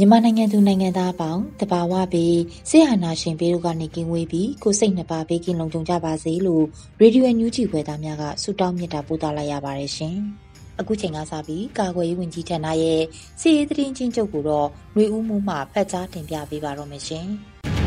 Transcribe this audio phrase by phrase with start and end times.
[0.00, 6.64] မြန်မာနိုင်ငံသူနိုင်ငံသားအပေါင်းတဘာဝပြီးဆေးဟာနာရှင်ပေးတို့ကနေကင်းဝေးပြီးကိုစိတ်နှစ်ပါးဘေးကင်းလုံခြုံကြပါစေလို့
[7.00, 10.16] ရေဒီယိုညူးချီခွဲသားများကဆုတောင်းမြတ်တာပို့သလိုက်ရပါတယ်ရှင်။
[10.80, 13.02] အခုချိန်ကစပြီးကာကွယ်ရေးဝန်ကြီးဌာနရဲ့
[13.40, 17.26] စီရေးသတင်းချင်းချုပ်ကိုတော့ຫນွေဦးမှုမှဖတ်ကြားတင်ပြပေးပါတော့မယ်ရှင်။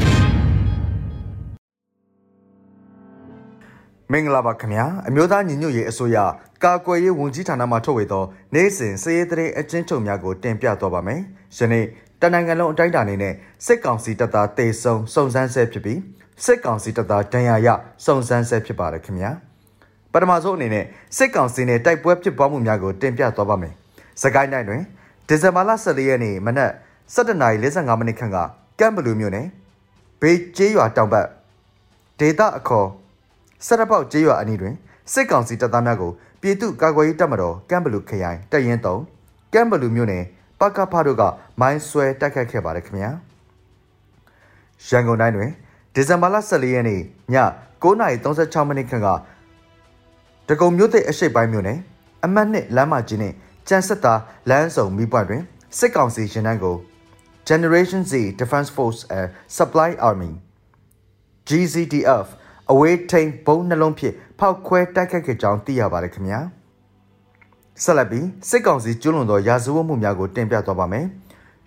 [4.12, 6.18] မင်္ဂလာပါခင်ဗျာအမျိုးသားညီညွတ်ရေးအစိုးရ
[6.64, 8.24] ကာကွယ်ရေးဝန်ကြီးဌာနမှထုတ်ဝေသော
[8.54, 11.20] နေ့စဉ်စည်ရေးသတင်းအကျဉ်းချုပ်များကိုတင်ပြသွားပါမယ်။
[11.58, 11.86] ယနေ့
[12.22, 13.34] တနိုင်ငံလုံးအတိုင်းအတာအနေနဲ့
[13.66, 16.00] စစ်ကောင်စီတပ်သားတေဆုံစုံစမ်းဆဲဖြစ်ပြီး
[16.46, 17.68] စစ်ကောင်စီတပ်သားဒဏ်ရာရ
[18.06, 19.32] စုံစမ်းဆဲဖြစ်ပါတယ်ခင်ဗျာ။
[20.14, 20.86] ပထမဆုံးအနေနဲ့
[21.18, 23.74] စစ်ကောင်စီနဲ့တိုက်ပွဲဖြစ်ပွားမှုများကိုတင်ပြသွားပါမယ်။
[24.22, 24.82] စကိုင်းတိုင်းတွင်
[25.28, 26.72] ဒီဇင်ဘာလ14ရက်နေ့မနက်
[27.16, 28.38] 7:45မိနစ်ခန့်က
[28.80, 29.48] ကမ်ဘလူးမြို့နယ်
[30.22, 31.28] ဘေးကျေးရွာတောင်ဘက်
[32.20, 32.88] ဒေတာအခေါ်
[33.66, 34.76] စရပေါက်ကျေးရွာအနီးတွင်
[35.14, 38.80] စစ်ကောင်စီတပ်သားများကိုပြည်သူ့ကာကွယ်ရေးတပ်မတော်ကမ်ဘလူခရိုင်တပ်ရင်း
[39.16, 40.24] 3ကမ်ဘလူမြို့နယ်
[40.60, 41.24] ပကဖတို့က
[41.60, 43.12] မိုင်းဆွဲတိုက်ခတ်ခဲ့ပါတယ်ခင်ဗျာ
[44.88, 45.50] ရန်ကုန်တိုင်းတွင်
[45.94, 47.02] ဒီဇင်ဘာလ14ရက်နေ့ည
[47.84, 49.08] 9:36မိနစ်ခန့်က
[50.50, 51.80] တကုံမြို့တဲ့အရှိတ်ပိုင်းမြို့နယ်
[52.26, 53.34] အမှတ်နှစ်လမ်းမကြီးနဲ့
[53.68, 54.14] ကျန်ဆက်သာ
[54.50, 55.44] လမ်းစုံမိပွားတွင်
[55.78, 56.76] စစ်ကောင်စီရှင်တန်းကို
[57.50, 59.28] Generation Z Defense Force and
[59.58, 60.32] Supply Army
[61.48, 62.28] GZDF
[62.72, 66.40] အဝေးထိန်ဘုံနှလုံးဖြင့်ဖောက်ခွဲတိုက်ခတ်ခဲ့ကြောင်းသိရပါတယ်ခင်ဗျာ
[67.84, 71.06] ဆက်လက်ပြီးစစ်ကောင်စီကျွလွန်သောရာဇဝတ်မှုများကိုတင်ပြသွားပါမယ်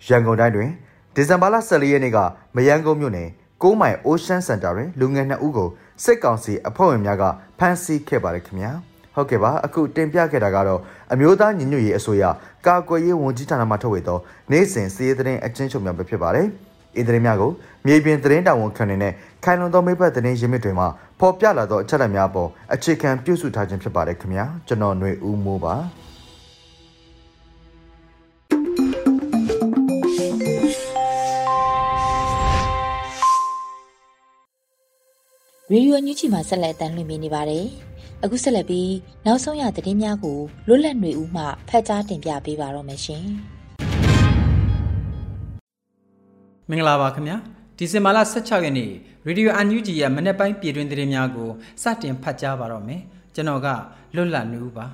[0.07, 0.69] ရန်ကုန်တိုင်းတွင်
[1.15, 2.17] ဒီဇင်ဘာလ14ရက်နေ့က
[2.55, 3.29] မယန်းကုန်းမြို့နယ်
[3.61, 5.69] 6မိုင် Ocean Center တွင်လူငယ်2ဦးကို
[6.03, 7.23] စစ်ကောင်စီအဖွဲ့ဝင်များက
[7.59, 8.71] ဖမ်းဆီးခဲ့ပါတယ်ခင်ဗျာ
[9.13, 10.81] ဟုတ်ကဲ့ပါအခုတင်ပြခဲ့တာကတော့
[11.13, 12.23] အမျိုးသားညီညွတ်ရေးအစိုးရ
[12.65, 14.19] ကာကွယ်ရေးဝန်ကြီးဌာနမှထုတ်ဝေသော
[14.51, 16.47] နိုင်စဉ်စည်ရေးသတင်းအချင်းချုပ်များပဲဖြစ်ပါတယ်။
[16.99, 17.51] ဤသတင်းများကို
[17.85, 19.13] မြေပြင်သတင်းတာဝန်ခံတွေနဲ့
[19.43, 20.87] ခိုင်လုံသောမိဘသတင်းရင်းမြစ်တွေမှာ
[21.19, 25.75] ဖော်ပြလာသောအချက်အလက်များပေါ်အခြေခံပြုစုထားခြင်းဖြစ်ပါတယ်ခင်ဗျာကျွန်တော်ຫນွေဦးမိုးပါ
[35.71, 37.65] ရေဒီယိုညူချီမှာဆက်လက်အတန်းလွှင့်နေပါတယ်။
[38.23, 38.93] အခုဆက်လက်ပြီး
[39.25, 43.25] နောက်ဆုံးရသတင်းများကိုလွတ်လပ်နေဦးမှဖတ်ကြားတင်ပြပေးပါတော့မယ်ရှင်။
[46.69, 47.37] မင်္ဂလာပါခင်ဗျာ။
[47.77, 48.91] ဒီဇင်ဘာလ16ရက်နေ့
[49.25, 51.49] ရေဒီယိုအန်ယူဂျီရဲ့မနေ့ပိုင်းပြည်တွင်သတင်းများကို
[51.83, 53.01] စတင်ဖတ်ကြားပါတော့မယ်
[53.35, 53.67] ကျွန်တော်က
[54.15, 54.85] လွတ်လပ်နေဦးပါ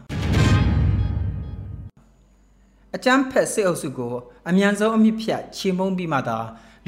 [2.96, 4.14] အကျန်းဖက်စစ်အုပ်စုကို
[4.50, 6.38] အမြန်ဆုံးအမြင့်ဖြတ်ချေမှုန်းပြီးမှသာ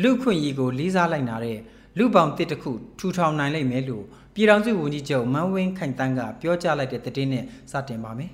[0.02, 1.60] လူခွင့်ရေးကိုလေးစားလိုက်နာတဲ့
[1.98, 8.32] လူပေါင်းတစ်တခုထူထောင်နိုင်လိမ့်မယ်လို့ပြည်ထောင်စုဝန်ကြီးချုပ်မန်းဝင်းခိုင်တန်းကပြောကြားလိုက်တဲ့သတင်းနဲ့စတင်ပါမယ်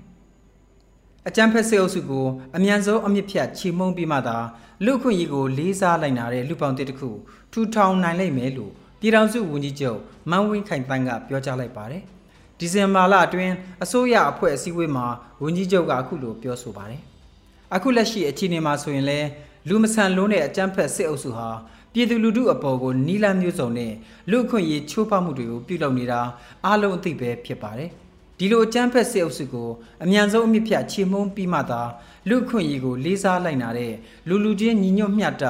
[1.28, 2.26] အကြံဖက်စေအုပ်စုကို
[2.56, 4.38] အမြန်ဆုံးအမြင့်ဖြတ်ချေမှုန်းပြီးမှသာ
[4.86, 7.10] လူခွင့်ရေးကိုလေးစားလိုက်နာတဲ့လူပေါင်းတစ်တခု
[7.52, 10.00] ထူထောင်နိုင်လိမ့်မယ်လို့ပြည်ထောင်စုဝန်ကြီးချုပ်
[10.30, 12.04] မန်းဝင်းခိုင်တန်းကပြောကြားလိုက်ပါတယ်။
[12.60, 13.54] ဒီဇင်ဘာလအတွင်း
[13.84, 15.06] အစိုးရအဖွဲ့အစည်းအဝေးမှာ
[15.44, 17.02] ဝန်ကြီးချုပ်ကအခုလိုပြောဆိုပါတယ်။
[17.76, 19.28] အခုလက်ရှိအခြေအနေမှာဆိုရင်လည်း
[19.68, 21.50] လူမဆန်လုံးတဲ့အကြမ်းဖက်စစ်အုပ်စုဟာ
[21.94, 23.94] ပြည်သူလူထုအပေါ်ကိုနီလာမျိုးစုံနဲ့
[24.32, 26.22] လူအခွင့်အရေးချိုးဖောက်မှုတွေကိုပြုလုပ်နေတာ
[26.66, 27.92] အားလုံးအသိပဲဖြစ်ပါတယ်။
[28.40, 29.70] ဒီလိုအကြမ်းဖက်စစ်အုပ်စုကို
[30.04, 31.82] အမြန်ဆုံးအမြင့်ဖြတ်ချေမှုန်းပြီးမှသာ
[32.30, 33.94] လူခွင့်ရေးကိုလေးစားလိုက်နာတဲ့
[34.28, 35.44] လူလူချင်းညီညွတ်မျှတ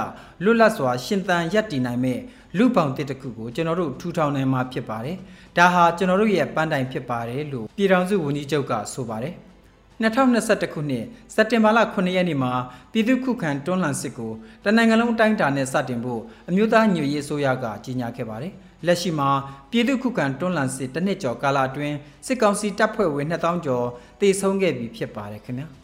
[0.43, 2.19] လွတ်လပ်စွာ ရှင်သန်ရပ်တည်နိုင်မဲ့
[2.57, 5.17] လူပေါင်းတစ်တခုကိုကျွန်တော်တို့ထူထောင်နိုင်မှာဖြစ်ပါတယ်။
[5.57, 9.33] ဒါဟာကျွန်တော်တို့ရဲ့ပန်းတိုင်ဖြစ်ပါတယ်လို့ပြည်ထောင်စုဝန်ကြီးချုပ်ကဆိုပါတယ်။
[10.01, 11.03] 2021ခုနှစ်
[11.33, 12.51] စက်တင်ဘာလ9ရက်နေ့မှာ
[12.91, 14.31] ပြည်သူ့ခုခံတွန်းလှန်စစ်ကို
[14.63, 18.53] တနိုင်ငံလုံးအတိုင်းအတာနဲ့စတင်ဖို့အမျိုးသားညွေရေးအစိုးရကကြီးညာခဲ့ပါတယ်။
[18.85, 19.29] လက်ရှိမှာ
[19.71, 21.95] ပြည်သူ့ခုခံတွန်းလှန်စစ်တစ်နှစ်ကျော်ကာလအတွင်း
[22.25, 23.85] စစ်ကောင်စီတပ်ဖွဲ့ဝင်2000ကျော်
[24.19, 25.67] တေဆုံးခဲ့ပြီဖြစ်ပါတယ်ခင်ဗျာ။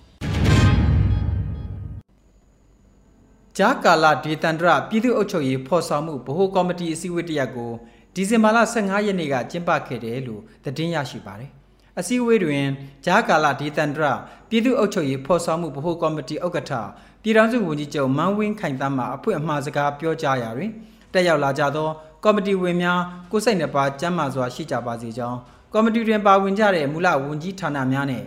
[3.58, 7.72] ဂျာကာလာဒေတန္တရပြည်သူ့အုပ်ချုပ်ရေးဖော်ဆောင်မှုဗဟိုကော်မတီအစည်းအဝေးတရက်ကို
[8.16, 11.52] ဒီဇင်ဘာလ15ရက်နေ့ကကျင်းပခဲ့တယ်လို့သတင်းရရှိပါတယ်။
[12.00, 12.66] အစည်းအဝေးတွင်
[13.06, 14.06] ဂျာကာလာဒေသန္တရ
[14.50, 16.74] ပြည်သူ့အုပ်ချုပ်ရေးဖော်ဆောင်မှုဗဟိုကော်မတီဥက္ကဋ္ဌ
[17.24, 20.72] ပြည်ထောင်စုဝန်ကြီးချုပ်မန်းဝင်းခိုင်တမ်းမှအဖွင့်အမှားစကားပြောကြားရာတွင်
[21.14, 21.90] တက်ရောက်လာကြသော
[22.27, 23.00] ကော်မတီဝင်များ
[23.31, 25.38] ကိုစိတ်နှပါကျမ်းမာစွာရှိကြပါစေကြောင်း
[25.74, 28.24] ကော်မတီတွင်ပါဝင်ကြတဲ့မူလဝန်ကြီးဌာနများနဲ့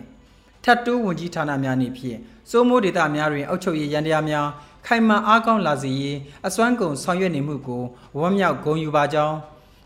[0.63, 2.17] ထပ်တိုးဝန်ကြီးဌာနများနေဖြင့်
[2.49, 4.47] စိုးမိုးဒေသများတွင်အုပ်ချုပ်ရေးရန်တရားများ
[4.85, 6.17] ခိုင်မာအားကောင်းလာစေရေး
[6.47, 7.83] အစွမ်းကုန်ဆောင်ရွက်နေမှုကို
[8.19, 9.35] ဝမ်းမြောက်ဂုဏ်ယူပါကြောင်း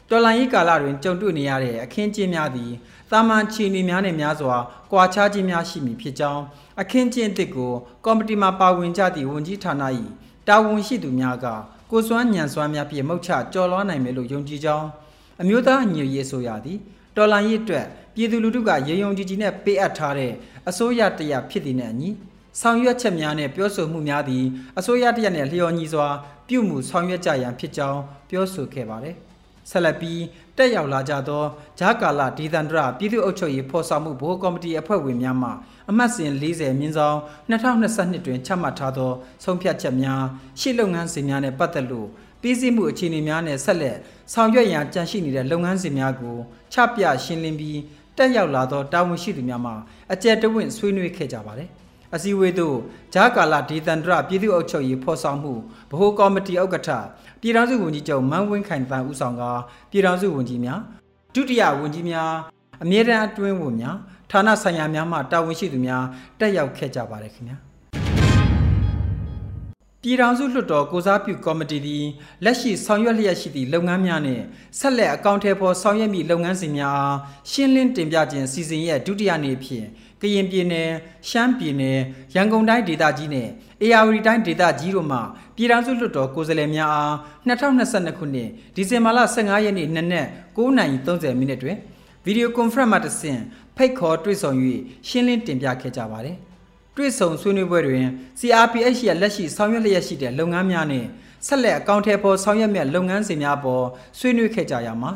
[0.10, 2.72] တော်လန်ရေးကာလတွင်ကြုံတွေ့နေရတဲ့အခင်းကျင်းများသည်
[3.12, 4.56] တာမန်ချီနေများနဲ့များစွာ
[4.92, 6.44] ကွာခြားခြင်းများရှိမည်ဖြစ်ကြောင်း
[6.82, 7.72] အခင်းကျင်းအစ်စ်ကို
[8.06, 9.84] ကော်မတီမှပါဝင်ကြသည့်ဝန်ကြီးဌာန၏
[10.48, 11.46] တာဝန်ရှိသူများက
[11.92, 14.88] ကိုစွမ်းညံစွမ်းများဖြင့်မုတ်ချကြော်လွှားနိုင်မယ်လို့ယုံကြည်ကြောင်း
[15.42, 16.80] အမျိုးသားညွရေးဆိုရသည်
[17.16, 17.86] တော်လန်ရေးအတွက်
[18.16, 20.32] ပြည်သူလူထုကရေယုံကြည်ကြည်နဲ့ပေးအပ်ထားတဲ့
[20.70, 22.10] အစိုးရတရားဖြစ်တဲ့နဲ့အညီ
[22.62, 24.46] ဆောင်ရွက်ချက်များနဲ့ပြောဆိုမှုများသည်
[24.80, 26.08] အစိုးရတရားနဲ့လျော်ညီစွာ
[26.48, 29.16] ပြုမှုဆောင်ရွက်ကြရန်ဖြစ်ကြောင်းပြောဆိုခဲ့ပါတယ်။
[29.70, 30.20] ဆက်လက်ပြီး
[30.58, 31.44] တက်ရောက်လာကြသော
[31.80, 35.50] ဂျာကာလာဒေသန္တရပြည်သူ့အုပ်ချုပ်ရေးဖော်ဆောင်မှုဘိုးကော်မတီအဖွဲ့ဝင်များမှ
[35.90, 37.18] အမှတ်စဉ်40မြင်းဆောင်
[37.50, 39.12] 2022တွင်ချမှတ်ထားသော
[39.44, 40.22] ဆုံးဖြတ်ချက်များ
[40.60, 42.08] ရှေ့လုပ်ငန်းစဉ်များနဲ့ပတ်သက်လို့
[42.42, 43.98] ပြည်စည်းမှုအခြေအနေများနဲ့ဆက်လက်
[44.34, 46.38] ဆောင်ရွက်ရန်ကြံရှိနေတဲ့လုပ်ငန်းစဉ်များကို
[46.74, 47.80] ချပြရှင်းလင်းပြီး
[48.18, 49.72] တက်ရောက်လာသောတာဝန်ရှိသူများမှ
[50.14, 51.70] အကြံတဝင့်ဆွေးနွေးခဲ့ကြပါတယ်။
[52.16, 52.78] အစည်းအဝေးသို့
[53.14, 55.54] ဂျာကာလာဒေသန္တရပြည်သူ့အုပ်ချုပ်ရေးဖော်ဆောင်မှု
[55.92, 56.90] ဗဟိုကော်မတီဥက္ကဋ္ဌ
[57.44, 59.44] ပြည်ထောင်စုဝန်ကြီးချုပ်မန်းဝင်းခိုင်တန်ဦးဆောင်က
[59.92, 60.80] ပြည်ထောင်စုဝန်ကြီးများ
[61.34, 62.32] ဒုတိယဝန်ကြီးများ
[62.84, 63.96] အမြဲတမ်းအတွင်းဝန်များ
[64.32, 66.04] ဌာနဆိုင်ရာများမှတာဝန်ရှိသူများ
[66.40, 67.58] တက်ရောက်ခဲ့ကြပါတယ်ခင်ဗျာ
[70.02, 72.06] ပြည်ထောင်စုလွှတ်တော်ကိုစားပြုကော်မတီသည်
[72.44, 74.44] လက်ရှိဆောင်ရွက်လျက်ရှိသည့်လုပ်ငန်းများနှင့်
[74.80, 77.18] ဆက်လက်အကောင့်ထဲပေါ်ဆောင်ရွက်မည့်လုပ်ငန်းစဉ်များအား
[77.52, 79.88] ရှင်းလင်းတင်ပြခြင်းစီစဉ်ရဲ့ဒုတိယနေ့ဖြင့်
[80.24, 80.90] ကရင်ပြည်နယ်
[81.30, 82.00] ရှမ်းပြည်နယ်
[82.36, 83.48] ရန်ကုန်တိုင်းဒေသကြီးနဲ့
[83.82, 85.20] အေရဝတီတိုင်းဒေသကြီးတို့မှ
[85.56, 87.14] ပြည်ထောင်စုလွှတ်တော်ကိုယ်စားလှယ်များအား
[87.48, 90.28] 2022ခုနှစ်ဒီဇင်ဘာလ15ရက်နေ့နနက်
[90.58, 91.78] 9:30မိနစ်တွင်
[92.26, 93.42] ဗီဒီယိုကွန်ဖရင့်မှတဆင့်
[93.78, 94.52] ဖိတ်ခေါ်တွေ့ဆုံ၍
[95.08, 96.38] ရှင်းလင်းတင်ပြခဲ့ကြပါတယ်။
[96.98, 98.06] တွေ့ဆုံဆွေးနွေးပွဲတွင်
[98.40, 101.06] CRPH ရဲ့လက်ရှိဆောင်ရွက်လျက်ရှိတဲ့လုပ်ငန်းများနဲ့
[101.48, 103.86] ဆက်လက်အကောင့်ထဲပေါ်ဆောင်ရွက်မြတ်လုပ်ငန်းစဉ်များပေါ်
[104.20, 105.12] ဆွေးနွေးခဲ့ကြရမှာ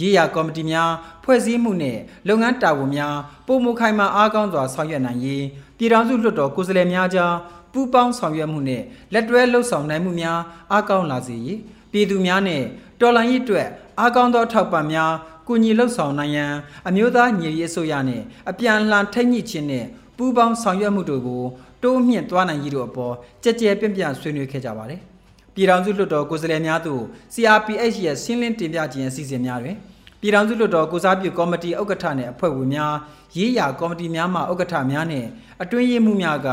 [0.00, 0.90] ရေးရာကော်မတီများ
[1.24, 1.98] ဖွဲ့စည်းမှုနဲ့
[2.28, 5.44] လုပ်ငန်းတာဝန်များပုံမခိုင်မာအားကောင်းစွာဆောင်ရွက်နိုင်ရေး
[5.78, 7.34] ပြည်ထောင်စုလွှတ်တော်ကိုယ်စားလှယ်များကြား
[7.72, 8.82] ပူးပေါင်းဆောင်ရွက်မှုနဲ့
[9.12, 10.38] လက်တွဲလှုပ်ဆောင်နိုင်မှုများ
[10.72, 11.58] အားကောင်းလာစေရေး
[11.92, 12.62] ပြည်သူများနဲ့
[13.00, 13.66] တော်လှန်ရေးအတွက်
[14.00, 15.12] အားကောင်းသောထောက်ပံ့များ
[15.48, 16.52] ကုညီလှုပ်ဆောင်နိုင်ရန်
[16.88, 19.84] အမျိုးသားညီရေးအစိုးရနဲ့အပြန်အလှန်ထိညှိခြင်းနဲ့
[20.16, 21.44] ပူးပေါင်းဆောင်ရွက်မှုတို့ကို
[21.82, 23.14] တိုးမြင့်သွားနိုင်ရေးတို့အပေါ်
[23.44, 25.02] ကြကြဲပြန့်ပြန့်ဆွေးနွေးခဲ့ကြပါတယ်။
[25.54, 27.02] ပြည်ထောင်စုလွှတ်တော်ကိုယ်စားလှယ်များတို့
[27.34, 29.76] CRPH ရဲ့ရှင်းလင်းတင်ပြခြင်းအစီအစဉ်များတွင်
[30.20, 32.94] ပြည်ထောင်စုလွှတ်တော်ကိုစားပြုကော်မတီဥက္ကဋ္ဌနဲ့အဖွဲ့ဝင်များ
[33.36, 35.26] ရေးရာကော်မတီများမှဥက္ကဋ္ဌများနဲ့
[35.62, 36.48] အတွင်းရေးမှူးများက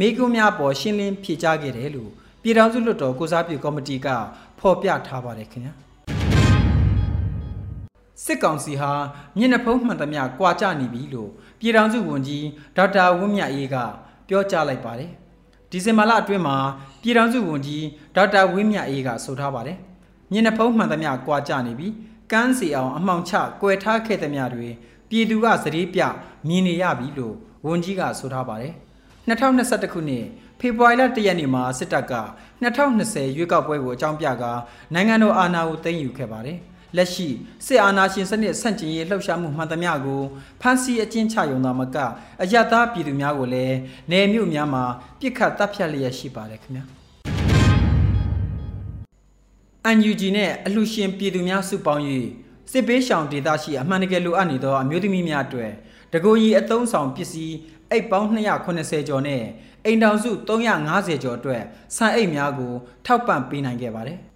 [0.00, 2.10] မေကွန်းများပေါ်ရှင်းလင်းဖြေကြားခဲ့တယ်လို့
[2.42, 4.08] ပြည်ထောင်စုလွှတ်တော်ကိုစားပြုကော်မတီက
[4.58, 5.74] ဖော်ပြထားပါတယ်ခင်ဗျာ
[8.24, 8.92] စစ်ကောင်စီဟာ
[9.36, 11.30] မျက်နှာဖုံးမှန်သမျှကွာကြနေပြီလို့
[11.60, 13.76] ပြည်ထောင်စုဝန်ကြီးဒေါက်တာဝင်းမြတ်အေးက
[14.28, 15.10] ပြောကြားလိုက်ပါတယ်
[15.70, 16.56] ဒီဇင်ဘာလအတွင်းမှာ
[17.02, 17.84] ပြည်ထောင်စုဝန်ကြီး
[18.16, 19.78] ဒေါက်တာဝင်းမြတ်အေးကဆိုထားပါတယ်
[20.32, 21.88] မျက်နှာဖုံးမှန်သမျှကွာကြနေပြီ
[22.32, 23.32] ကန်းစီအောင်အမှောင်ချ
[23.62, 24.68] ကွယ်ထားခဲ့သမျှတွေ
[25.10, 26.00] ပြည်သူကစတိပြ
[26.48, 27.34] မြင်နေရပြီလို့
[27.66, 28.74] ဝန်ကြီးကဆိုထားပါတယ်
[29.28, 30.24] 2021ခုနှစ်
[30.60, 32.14] ဖေဖော်ဝါရီလ1ရက်နေ့မှာစစ်တပ်က
[32.62, 34.52] 2020ရွေးကောက်ပွဲကိုအကြောင်းပြကာ
[34.94, 36.58] နိုင်ငံတော်အာဏာကိုသိမ်းယူခဲ့ပါတယ်
[36.96, 37.28] လက်ရှိ
[37.66, 40.22] စစ်အာဏာရှင်စနစ်ဆန့်ကျင်ရေးလှုပ်ရှားမှုမှန်သမျှကို
[40.60, 41.96] ဖမ်းဆီးအကျဉ်းချရုံသာမက
[42.42, 43.76] အယက်သားပြည်သူများကိုလည်း
[44.10, 44.84] နယ်မြို့များမှာ
[45.20, 46.84] ပြစ်ခတ်တပ်ဖြတ်လျက်ရှိပါတယ်ခင်ဗျာ
[50.10, 52.04] UNG နဲ့အလှရှင်ပြည်သူများစုပေါင်း၍
[52.72, 55.72] စစ်ပေးရှောင်ဒေသရှိအမှန်တကယ်လိုအပ်နေသောအမျိုးသမီးများအတွက်
[56.12, 57.56] တကိုယ်ကြီးအသုံးဆောင်ပစ္စည်း
[57.90, 59.42] အိတ်ပေါင်း280ကျော်နဲ့
[59.84, 61.62] အိမ်တောင်စု350ကျော်အတွက်
[61.96, 62.72] ဆန်အိတ်များကို
[63.06, 64.20] ထောက်ပံ့ပေးနိုင်ခဲ့ပါတယ်။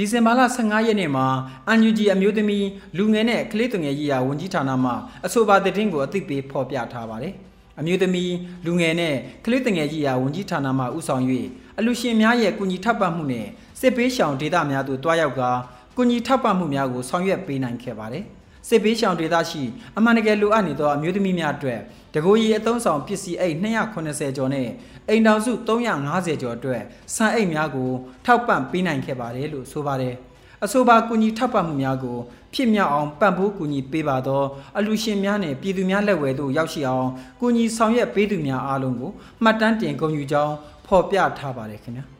[0.00, 1.26] ဒီဇင်ဘာလ15ရက်နေ့မှာ
[1.72, 2.66] UNG အမျိုးသမီး
[2.98, 4.92] လူငယ်နဲ့ကလေးသူငယ်ရေးရာဝန်ကြီးဌာနမှ
[5.26, 7.34] အဆိုပါသတင်းကိုအသိပေးဖော်ပြထားပါတယ်။
[7.80, 8.32] အမျိုးသမီး
[8.66, 9.14] လူငယ်နဲ့
[9.44, 11.24] ကလေးသူငယ်ရေးရာဝန်ကြီးဌာနမှဦးဆောင်၍
[11.78, 13.46] အလူရှင်များရဲ့ကူညီထောက်ပံ့မှုနဲ့
[13.80, 15.50] စစ်ပေးရှောင်ဒေသများသို့တွားရောက်ကာ
[15.96, 18.24] ကုညီထောက်ပံ့မှုများကိုဆောင်ရွက်ပေးနိုင်ခဲ့ပါတယ်။
[18.68, 19.62] စစ်ပေးရှောင်ဒေသရှိ
[19.96, 21.80] အမှန်တကယ်လိုအပ်နေသောအမျိုးသမီးများအတွက်
[22.14, 24.68] တကိုယ်ရီအသုံးဆောင်ပစ္စည်းအိတ်280ကျော်နဲ့
[25.08, 26.82] အိမ်တောင်စု350ကျော်အတွက်
[27.14, 27.90] ဆန်အိတ်များကို
[28.24, 30.14] ထောက်ပံ့ပေးနိုင်ခဲ့ပါတယ်လို့ဆိုပါတယ်။
[30.64, 32.18] အဆိုပါကုညီထောက်ပံ့မှုများကို
[32.54, 34.42] ဖြစ်မြောက်အောင်ပံ့ပိုးကူညီပေးပါသော
[34.78, 37.08] အလူရှင်များနဲ့ပြည်သူများလက်ဝဲသို့ရောက်ရှိအောင်
[37.40, 39.10] ကူညီဆောင်ရွက်ပေးသူများအားလုံးကို
[39.42, 40.54] မှတ်တမ်းတင်ဂုဏ်ယူကြောင်း
[40.86, 42.04] ဖော်ပြထားပါတယ်ခင်ဗျာ။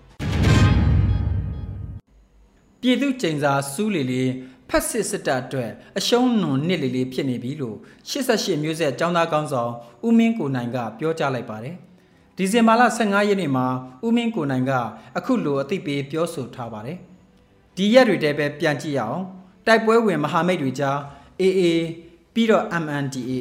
[2.80, 4.22] ပြည်သူကျိန်စာစူးလီလီ
[4.68, 7.76] ဖက်စစ်စစ်တပ်အတွက်အရှုံးနွန်နစ်လီလီဖြစ်နေပြီလို့
[8.08, 9.72] 88မျိုးဆက်ចောင်းသားကောင်းဆောင်
[10.06, 11.76] ဦးမင်းကိုနိုင်ကပြောကြားလိုက်ပါတယ်။
[12.36, 13.66] ဒီဇင်ဘာလ15ရက်နေ့မှာ
[14.06, 14.72] ဦးမင်းကိုနိုင်က
[15.16, 16.98] အခုလိုအသိပေးပြောဆိုထားပါတယ်။
[17.76, 19.20] ဒီရက်တွေတည်းပဲပြန်ကြည့်ရအောင်
[19.66, 20.96] တိုက်ပွဲဝင်မဟာမိတ်တွေကြား
[21.40, 21.62] AA
[22.34, 23.32] ပြီးတော့ MNDAA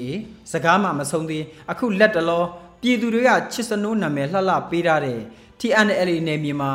[0.51, 2.43] စကားမှမဆုံးသေးအခုလက်တလော
[2.81, 5.19] ပြည်သူတွေကချစ်စနိုးနာမည်လှလှပေးထားတဲ့
[5.59, 6.71] TNLA နယ်မြေမှာ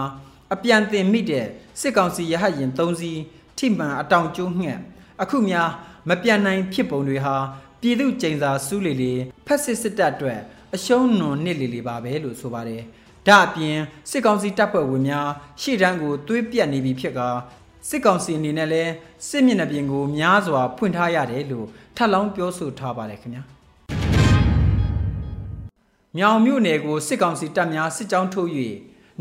[0.55, 1.47] အပြန်တင်မိတဲ့
[1.81, 3.19] စစ်ကောင်စီရဟတ်ရင်၃စီး
[3.59, 4.79] ထိမှန်အတောင်ကျိုးငှက်
[5.23, 5.69] အခုများ
[6.09, 7.37] မပြန်နိုင်ဖြစ်ပုံတွေဟာ
[7.81, 9.13] ပြည်သူကျိန်စာစူးလေလေ
[9.47, 10.41] ဖက်စစ်စစ်တပ်အတွက်
[10.75, 12.83] အရှုံးနွန်နစ်လေလေပါပဲလို့ဆိုပါတယ်။
[13.29, 13.79] ဒါအပြင်
[14.11, 15.29] စစ်ကောင်စီတပ်ဖွဲ့ဝင်များ
[15.61, 17.21] ရှေ့တန်းကိုသွေးပြတ်နေပြီဖြစ်က
[17.89, 18.93] စစ်ကောင်စီအနေနဲ့လည်း
[19.29, 21.67] စစ်မျက်နှာပြင်ကိုများစွာဖွင့်ထားရတယ်လို့
[21.97, 23.43] ထပ်လောင်းပြောဆိုထားပါတယ်ခင်ဗျာ။
[26.17, 28.51] မြောင်မြို့နယ်ကိုစစ်ကောင်စီတပ်များစစ်ကြောင်းထုတ်၍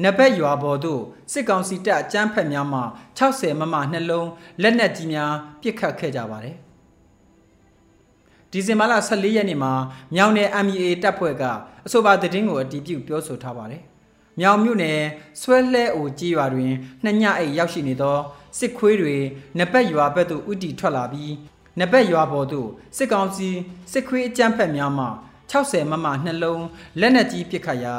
[0.03, 2.81] နဘက်ရွာပေါ်သို့စစ်ကောင်စီတပ်အကြမ်းဖက်များမှ
[3.17, 4.29] 60မမနှလုံး
[4.61, 5.31] လက်နက်ကြီးများ
[5.61, 6.55] ပစ်ခတ်ခဲ့ကြပါတယ်။
[8.51, 9.73] ဒီဇင်ဘာလ14ရက်နေ့မှာ
[10.15, 11.43] မြောင်နယ် MEA တပ်ဖွဲ့က
[11.85, 13.81] အဆိုပါသတင်းကိုအတည်ပြုပြောဆိုထားပါတယ်။
[14.39, 14.99] မြောင်မြို့နယ်
[15.41, 18.17] ဆွဲလှဲအိုကြီးရွာတွင်နှစ်ညအိတ်ရောက်ရှိနေသော
[18.59, 19.17] စစ်ခွေးတွေ
[19.59, 21.33] နဘက်ရွာဘက်သို့ဥတီထွက်လာပြီး
[21.79, 23.49] နဘက်ရွာပေါ်သို့စစ်ကောင်စီ
[23.91, 25.05] စစ်ခွေးအကြမ်းဖက်များမှ
[25.51, 26.65] 60မမနှလုံး
[26.99, 27.95] လက်နက်ကြီးပစ်ခတ်ရာ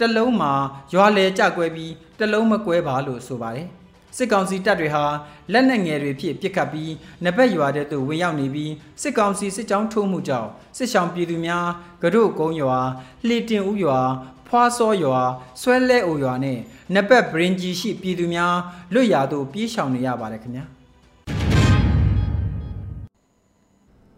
[0.00, 0.52] တလုံးမှာ
[0.92, 3.68] ရွာလေကြကွဲပြီးတလုံးမကွဲပါလို့ဆိုပါတယ်
[4.16, 5.04] စစ်ကောင်စီတပ်တွေဟာ
[5.52, 6.92] လက်နက်ငယ်တွေဖြင့်ပစ်ခတ်ပြီး
[7.24, 11.66] နဘက်ရွာတဲ့သို့ဝင်ရောက်နေပြီးစစ်ကောင်စီစစ်ကြောင်းထိုးမှုကြောင့်စစ်ဆောင်ပြည်သူများ
[12.02, 12.78] ကတို့ကုန်းရွာ
[13.26, 14.00] လှေတင်ဦးရွာ
[14.48, 15.20] ဖွာစောရွာ
[15.60, 16.58] ဆွဲလဲအိုရွာနဲ့
[16.94, 18.54] နဘက်ဘရင်ဂျီရှိပြည်သူများ
[18.94, 20.77] လွတ်ရာသို့ပြေးရှောင်နေရပါတယ်ခင်ဗျာ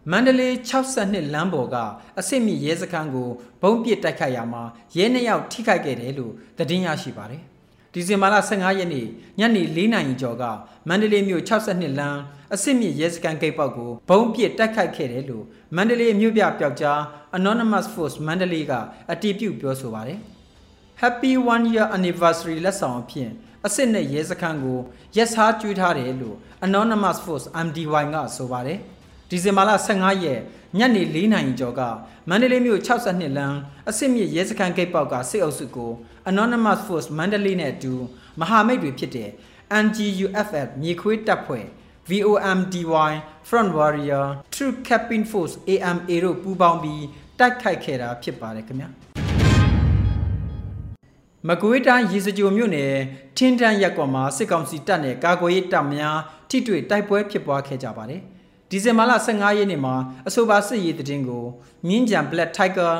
[0.09, 0.53] မန္တလေး
[0.93, 1.75] 62လမ်းပေါ်က
[2.19, 3.29] အစစ်မြရဲစခန်းကို
[3.61, 4.63] ဘုံပစ်တိုက်ခိုက်ရမှာ
[4.95, 7.43] ရဲနှစ်ယောက်ထိခိုက်ခဲ့တယ်လို့သတင်းရရှိပါတယ်
[7.93, 9.07] ဒီဇင်ဘာလ15ရက်နေ့
[9.39, 10.43] ညနေ4နာရီကျော်က
[10.87, 12.19] မန္တလေးမြို့62လမ်း
[12.53, 16.99] အစစ်မြစ်ရဲစခန်းဂိတ်ပေါက်ကိုဘုံပစ်တိုက်ခိုက်ခဲ့တယ်လို့မန္တလေးမြို့ပြပျောက်ကြား
[17.37, 18.73] Anonymous Force မန္တလေးက
[19.11, 20.19] အတည်ပြုပြောဆိုပါတယ်။
[21.01, 23.29] Happy 1 year anniversary လက်ဆောင်အဖြစ်
[23.65, 24.79] အစစ်နဲ့ရဲစခန်းကို
[25.15, 28.79] ရက်စားကျွေးထားတယ်လို့ Anonymous Force MDY ကဆိုပါတယ်။
[29.31, 30.39] ဒီဇင်ဘာလ15ရက်
[30.77, 31.81] ညနေ4နာရီကျော်က
[32.29, 33.57] မန္တလေးမြို့62လမ်း
[33.89, 35.91] အစစ်မြစ်ရဲစခန်းဂိတ်ပေါက်ကစစ်အုပ်စုကို
[36.29, 37.93] Anonymous Force မန္တလေးနဲ့အတူ
[38.39, 39.29] မဟာမိတ်တွေဖြစ်တဲ့
[39.83, 41.65] NGUFF မြေခွေးတပ်ဖွဲ့
[42.09, 43.11] VOMDY
[43.47, 47.05] Front Warrior True Capping Force AMA တို့ပူးပေါင်းပြီး
[47.39, 48.89] တိုက်ခိုက်ခဲ့တာဖြစ်ပါတယ်ခင်ဗျာ
[51.47, 52.93] မကွေးတိုင်းရေစကြိုမြို့နယ်
[53.37, 56.17] ထင်းတန်းရက်ကွာမှာစစ်ကောင်စီတပ်နဲ့ကာကွယ်ရေးတပ်များ
[56.49, 58.21] ထိတွေ့တိုက်ပွဲဖြစ်ပွားခဲ့ကြပါတယ်
[58.71, 59.95] ဒီဇင်ဘာလ15ရက်နေ့မှာ
[60.27, 61.45] အဆိုပါစစ်ရေးတည်င်းကို
[61.87, 62.93] မြင်းကြံ Black Tiger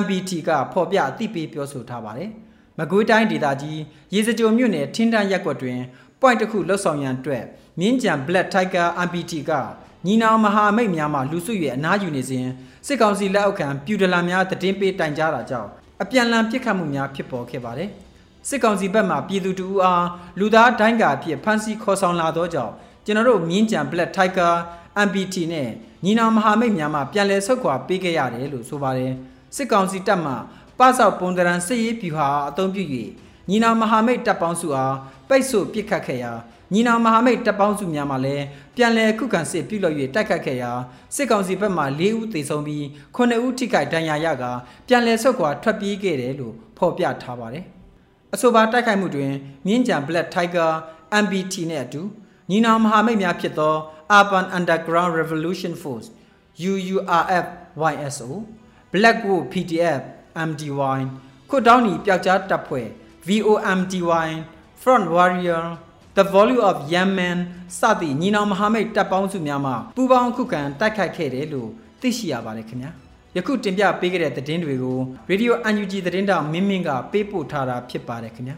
[0.00, 2.30] MBT ကဖော်ပြအသိပေးပြောဆိုထားပါတယ်။
[2.78, 3.80] မကွေးတိုင်းဒေသကြီး
[4.14, 5.78] ရေစကြိုမြို့နယ်ထင်းတန်းရက်ကွက်တွင်
[6.20, 7.44] point တစ်ခုလှုပ်ဆောင်ရန်အတွက်
[7.80, 9.52] မြင်းကြံ Black Tiger MBT က
[10.06, 12.46] ညီနောင်မဟာမိတ်များမှလူစု၍အနားယူနေစဉ်
[12.86, 15.68] စစ်ကောင်စီလက်အောက်ခံပြူဒလာများတည်င်းပေးတိုင်ကြားတာကြောင့်
[16.02, 17.90] အပြန်လန်ပစ်ခတ်မှုများဖြစ်ပေါ်ခဲ့ပါတယ်။
[18.48, 20.06] စစ်ကောင်စီဘက်မှပြည်သူတူအား
[20.38, 22.72] လူသားဒိုင်းကာအဖြစ်ဖမ်းဆီးခေါ်ဆောင်လာသောကြောင့်
[23.04, 24.52] ကျွန်တော်တို့မြင်းကြံ Black Tiger
[25.06, 25.68] MPT နဲ့
[26.04, 29.12] ညီနောင်မဟာမိတ်များမှပြန်လည်ဆုတ်ခွာပေးခဲ့ရတယ်လို့ဆိုပါတယ်
[29.56, 30.32] စစ်ကောင်စီတပ်မှ
[30.78, 32.82] ပဆောက်ပုံတရန်စစ်ရေးဗျူဟာအသုံးပြု၍
[33.48, 34.94] ညီနောင်မဟာမိတ်တပ်ပေါင်းစုအား
[35.28, 36.32] ပိတ်ဆို့ပစ်ခတ်ခဲ့ရာ
[36.72, 38.44] ညီနောင်မဟာမိတ်တပ်ပေါင်းစုများမှလည်း
[38.76, 40.72] ပြန်လည်ခုခံစစ်ပြုလုပ်၍တိုက်ခတ်ခဲ့ရာ
[41.16, 42.82] စစ်ကောင်စီဘက်မှ၄ဦးသေဆုံးပြီး
[43.16, 44.52] 9ဦးထိခိုက်ဒဏ်ရာရကာ
[44.88, 47.64] ပြန်လည်ဆုတ်ခွာထွက်ပြေးခဲ့တယ်လို့ဖော်ပြထားပါတယ်
[48.34, 49.32] အဆိုပါတိုက်ခိုက်မှုတွင်
[49.66, 50.70] မြင်းကြံ Black Tiger
[51.22, 52.02] MBT နဲ့အတူ
[52.50, 53.74] ညီနောင်မဟာမိတ်များဖြစ်သော
[54.18, 56.08] Urban Underground Revolution Force
[56.70, 57.46] UURF
[57.92, 58.30] YSO
[58.92, 60.02] Blackwood PDF
[60.48, 61.00] MDY
[61.50, 62.88] ခုတောင်းနီပျောက်ကြားတပ်ဖွဲ့
[63.28, 64.28] VOMDY
[64.82, 65.64] Front Warrior
[66.16, 67.38] The Volume of Yemen
[67.78, 72.90] စသည့်ညီနောင်မဟာမိတ်တပ်ပေါင်းစုများမှပူးပေါင်းခုခံတိုက်ခိုက်ခဲ့တယ်လို့သိရှိရပါတယ်ခင်ဗျာ
[73.36, 74.98] ယခုတင်ပြပေးခဲ့တဲ့သတင်းတွေကို
[75.30, 78.56] Radio UNG သတင်းတောင်မင်းမင်းကပေးပို့ထားတာဖြစ်ပါတယ်ခင်ဗျာ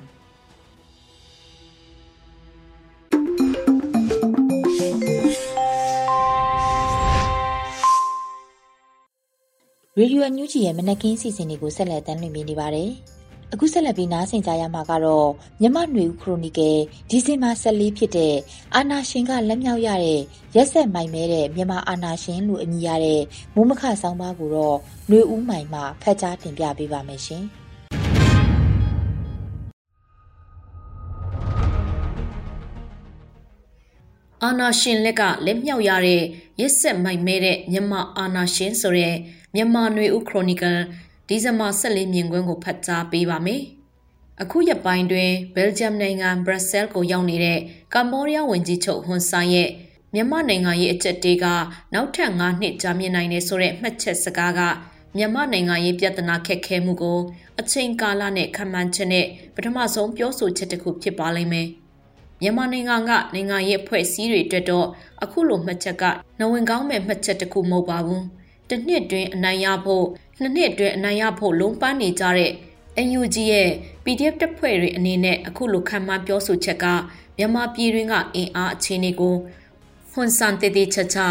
[10.00, 12.90] ရေဒီယိုအန်ယူဂျီရဲ့မနက်ခင်းစီစဉ်တွေကိုဆက်လက်တင်ပြနေပါတယ်။
[13.52, 15.28] အခုဆက်လက်ပြီးနားဆင်ကြရမှာကတော့
[15.60, 16.78] မြမနွေဦးခရိုနီကယ်
[17.10, 18.34] ဒီဇင်ဘာ14ဖြစ်တဲ့
[18.74, 20.20] အာနာရှင်ကလက်မြောက်ရတဲ့
[20.56, 23.22] ရက်ဆက်မိုင်မဲတဲ့မြန်မာအာနာရှင်လို့အမည်ရတဲ့
[23.54, 24.78] မိုးမခဆောင်းပါးကိုတော့
[25.10, 27.44] နွေဦးမိုင်မှဖတ်ကြားတင်ပြပေးပါမယ်ရှင်။
[34.45, 36.23] အာနာရှင်လက်ကလက်မြောက်ရတဲ့
[36.61, 39.16] ရက်ဆက်မိုက်မဲတဲ့မြန်မာအာနာရှင်ဆိုတဲ့
[39.54, 40.80] မြန်မာနွေဦးခရိုနီကယ်
[41.28, 43.62] ဒီဇင်ဘာ14မြင်ကွင်းကိုဖတ်ကြားပေးပါမယ်။
[44.42, 47.59] အခုရက်ပိုင်းတွင်ဘယ်ဂျီယမ်နိုင်ငံဘရက်ဆဲလ်ကိုရောက်နေတဲ့
[47.95, 49.68] ကမ္ဘောဒီးယားဝန်ကြီးချုပ်ဟွန်ဆိုင်ရဲ့
[50.14, 51.47] မြန်မာနိုင်ငံရဲ့အချက်တေးက
[51.95, 54.61] နောက်ထပ်9နှစ်ကြာမြင့်နိုင်တယ်ဆိုတဲ့မှတ်ချက်စကားက
[55.16, 57.21] မြန်မာနိုင်ငံရေးပြဿနာခက်ခဲမှုကို
[57.61, 61.68] အချိန်ကာလနဲ့ခံမှန်းချက်နဲ့ပထမဆုံးပြောဆိုချက်တစ်ခုဖြစ်ပါလိမ့်မယ်။
[62.40, 64.87] မြန်မာနိုင်ငံကနိုင်ငံရေးအဖွဲ့အစည်းတွေအတွက်တော့
[65.23, 66.04] အခုလိုမှတ်ချက်က
[66.38, 68.23] နဝင်ကောင်းမဲ့မှတ်ချက်တစ်ခုမဟုတ်ပါဘူး။
[68.68, 70.04] တစ်နှစ်တွင်အနိုင်ရဖို့
[70.40, 72.52] နှစ်နှစ်တွင်အနိုင်ရဖို့လုံးပန်းနေကြတဲ့
[73.07, 73.71] NUG ရဲ့
[74.04, 76.87] PDF တပ်ဖွဲ့တွေအနေနဲ့အခုလိုခံမှန်းပြောဆိုချက်က
[77.37, 79.37] မြန်မာပြည်တွင်းကအင်အားအခြေအနေကို
[80.12, 81.28] ဟွန်ဆန်တေတေချာချာ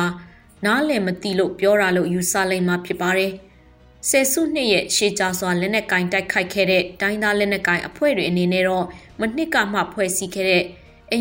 [0.66, 3.32] နားလည်မသိလို့ပြောတာလို့ယူဆလိုက်မှဖြစ်ပါတယ်။
[4.10, 8.86] ဆယ်စုနှစ်ရဲ့ရှေးကြစွာလက်နက်ကင်တိုက်ခိုက်ခဲ့တဲ့တိုင်းသားလက်နက်ကင်အဖွဲ့တွေအနေနဲ့တော့
[9.20, 10.64] မနှစ်ကမှဖွဲ့စည်းခဲ့တဲ့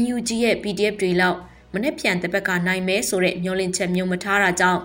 [0.00, 1.38] NUG ရဲ့ PDF တွေလောက်
[1.74, 4.80] မနေ့ပြန်တဲ့ဘက်ကနိုင်မဲဆိုတဲ့မျောလင့်ချက်မျိုးမထားတာကြောင့်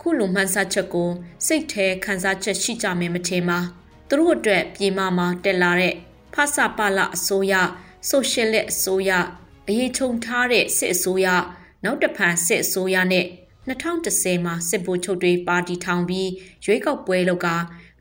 [0.00, 1.10] ခုလိုမှန်းဆချက်ကို
[1.46, 3.58] စိတ်ထဲခံစားချက်ရှိကြမယ်မထင်ပါ
[4.08, 5.94] သူတို့အတွက်ပြေမမှာတက်လာတဲ့
[6.34, 7.54] ဖဆပလအစိုးရ
[8.08, 9.10] ဆိုရှယ်လက်အစိုးရ
[9.68, 11.26] အရေးချုံထားတဲ့စစ်အစိုးရ
[11.84, 13.26] နောက်တစ်ဖန်စစ်အစိုးရနဲ့
[13.68, 16.30] 2010မှာစစ်ဗိုလ်ချုပ်တွေပါတီထောင်ပြီး
[16.64, 17.48] ရွေးကောက်ပွဲလုပ်က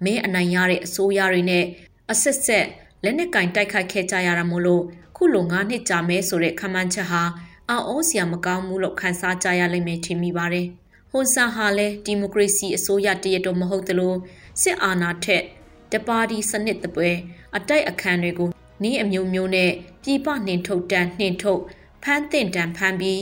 [0.04, 1.66] မင်းအနိုင်ရတဲ့အစိုးရတွေနဲ့
[2.12, 2.66] အဆက်ဆက်
[3.04, 4.84] လက်နက်ကင်တိုက်ခိုက်ခဲ့ကြရတာမို့လို့
[5.24, 7.24] ခုလို9နှစ်ကြာမဲဆိုတဲ့ခမှန်းချက်ဟာ
[7.70, 10.68] အော်စရာမကောင်းဘူးလို့ခန်းစားကြရလိမ့်မယ်ထင်မိပါတယ်။
[11.12, 14.14] ဟွန်ဆာဟာလည်းဒီမိုကရေစီအစိုးရတရတော့မဟုတ်သလို
[14.62, 15.44] စစ်အာဏာထက်
[15.92, 17.10] တပါတီစနစ်တပွဲ
[17.58, 18.50] အတိုက်အခံတွေကို
[18.84, 19.72] နည်းအမျိုးမျိုးနဲ့
[20.04, 21.62] ပြည်ပနှင်ထုတ်တန်းနှင်ထုတ်
[22.04, 23.22] ဖမ်းတင်တန်းဖမ်းပြီး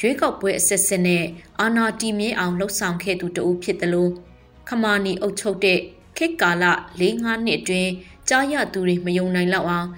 [0.00, 1.24] ရွေးကောက်ပွဲအစစ်စစ်နဲ့
[1.60, 4.10] အာဏာတည်မြဲအောင်လှုပ်ဆောင်ခဲ့သူတဦးဖြစ်တယ်လို့
[4.68, 5.78] ခမာနီအုပ်ချုပ်တဲ့
[6.16, 6.64] ခေတ်ကာလ
[7.00, 7.90] ၄၅နှစ်အတွင်း
[8.28, 9.88] ကြားရသူတွေမယုံနိုင်လောက်အောင်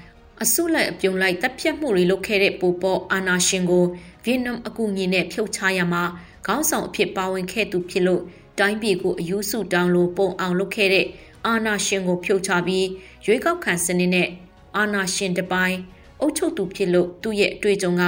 [0.42, 3.84] အစုလိုက်အပြုံလိုက်တပ်ဖြတ်မှုတွေလုပ်ခဲ့တဲ့ပိုပေါ်အာနာရှင်ကို
[4.24, 6.02] ဗီယက်နမ်အကူအညီနဲ့ဖြုတ်ချရမှာ
[6.46, 8.22] ခေါင်းဆောင်အဖြစ်ပါဝင်ခဲ့သူဖြစ်လို့
[8.58, 11.06] တိုင်းပြည်ကိုအယူစုတောင်းလို့ပုံအောင်လုပ်ခဲ့တဲ့
[11.46, 12.86] အာနာရှင်ကိုဖြုတ်ချပြီး
[13.24, 14.28] ရွေးကောက်ခံစနစ်နဲ့
[14.76, 15.78] အာနာရှင်တပိုင်း
[16.20, 18.02] အုပ်ချုပ်သူဖြစ်လို့သူ့ရဲ့အတွေ့အကြုံက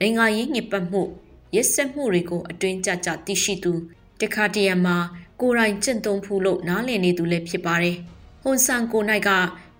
[0.00, 1.02] နိုင်ငံရေးညစ်ပတ်မှု
[1.54, 3.72] ရစ်ဆက်မှုတွေကိုအတွင်းကြကြသိရှိသူ
[4.20, 4.96] တခါတရံမှာ
[5.40, 7.96] ကိုယ်တိုင်ကျင့်သုံးဖူးလို့နားလည်နေသူလည်းဖြစ်ပါတယ်။
[8.42, 9.30] ဟွန်ဆန်ကိုနိုင်က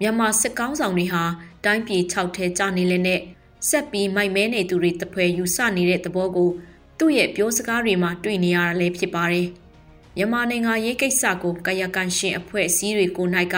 [0.00, 1.24] မြန်မာစစ်ကောင်းဆောင်တွေဟာ
[1.66, 3.20] တိုင်းပြည်6ထဲကျနေလဲနဲ့
[3.68, 6.50] ဆက်ပြီးမိုက်မဲနေသူတွေတပွဲယူဆနေတဲ့သဘောကို
[6.98, 9.48] သူ့ရဲ့ပြောစကားတွေမှာတွေ့နေရတာလည်းဖြစ်ပါတယ်။
[10.16, 13.56] မြန်မာနိုင်ငံရေးကိစ္စကိုကာယကံရှင်အဖွဲ့အစည်းတွေကိုနိုင်က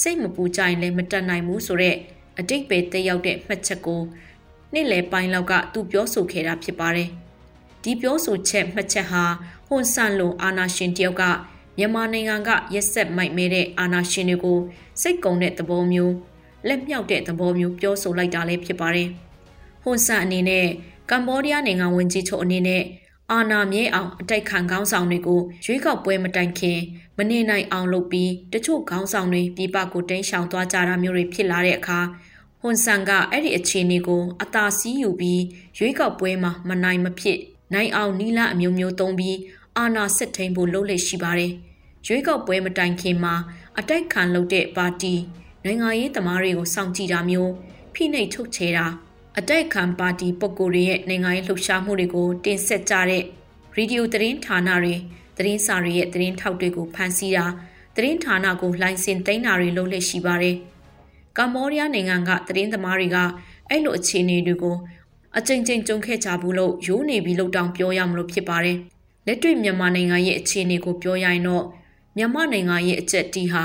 [0.00, 1.98] စိတ်မပူကြရင်လည်းမတက်နိုင်ဘူးဆိုတော့
[2.38, 4.02] အတိတ်ပဲတက်ရောက်တဲ့မှတ်ချက်ကို
[4.72, 7.08] နေ့လယ်ပိုင်းလောက်ကသူပြောဆိုခဲ့တာဖြစ်ပါတယ်။
[7.82, 9.24] ဒီပြောဆိုချက်မှတ်ချက်ဟာ
[9.66, 11.22] ဟွန်ဆန်လိုအာနာရှင်တယောက်က
[11.78, 14.58] မြန်မာနိုင်ငံကရက်ဆက်မိုက်မဲတဲ့အာနာရှင်တွေကို
[15.00, 16.14] စိတ်ကုံတဲ့သဘောမျိုး
[16.68, 19.08] လက်မြောက်တဲ့သဘောမျိုးပြောဆိုလိုက်တာလည်းဖြစ်ပါတယ်။
[19.82, 20.66] ဟွန်ဆန်အနေနဲ့
[21.10, 22.82] ကမ္ဘောဒီးယားနိုင်ငံဝန်ကြီးချုပ်အနေနဲ့
[23.32, 26.78] အာနာမြဲအောင်အတိုက်ခံခေါင်းဆောင်တွေကိုရွေးကောက်ပွဲမတိုင်ခင်
[27.16, 32.00] မနေနိုင်အောင်လုပ်ပြီးတချို့ခေါင်းဆောင်တွေပြည်ပကိုတင်းရှောင်သွားကြတာမျိုးတွေဖြစ်လာတဲ့အခါ
[32.60, 35.42] ဟွန်ဆန်ကအဲ့ဒီအခြေအနေကိုအသာစီးယူပြီး
[35.78, 37.38] ရွေးကောက်ပွဲမှာမနိုင်မဖြစ်
[37.74, 39.36] နိုင်အောင်နီလာအမျိုးမျိုးသုံးပြီး
[39.76, 41.52] အာဏာစစ်ထိန်ဖို့လုပ်လက်ရှိပါတယ်။
[42.06, 43.34] ရွေးကောက်ပွဲမတိုင်ခင်မှာ
[43.78, 45.14] အတိုက်ခံလုပ်တဲ့ပါတီ
[45.66, 47.52] နိုင်ငံရေးသမားတွေကိုစောင့်ကြည့်တာမျိုး
[47.94, 48.86] ဖိနှိပ်ထုတ်ချေတာ
[49.38, 53.22] အတိုက်ခံပါတီပုဂ္ဂိုလ်တွေရဲ့နိုင်ငံရေးလှုပ်ရှားမှုတွေကိုတင်ဆက်ကြတဲ့
[53.76, 54.94] ရေဒီယိုသတင်းဌာနတွေ
[55.36, 57.44] သတင်းစာတွေရဲ့သတင်းထောက်တွေကိုဖမ်းဆီးတာ
[57.96, 60.56] သတင်းဌာနကိုလိုင်စင်သိမ်းတာတွေလုပ်လက်ရှိပါတယ်။
[61.36, 63.16] ကမ္ဘောဒီးယားနိုင်ငံကသတင်းသမားတွေက
[63.68, 64.76] အဲ့လိုအခြေအနေတွေကို
[65.38, 68.78] အကြိမ်ကြိမ်ကြုံခဲ့ကြဘူးလို့ရိုးနေပြီလို့တောင်ပြောရမလို့ဖြစ်ပါတယ်။
[69.26, 71.64] လက်တွေ့မြန်မာနိုင်ငံရဲ့အခြေအနေကိုပြောရရင်တော့
[72.16, 73.64] မြန်မာနိုင်ငံရဲ့အကျက်တီဟာ